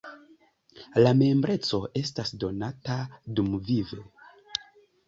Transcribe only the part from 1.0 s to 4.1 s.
La membreco estas donata dumvive.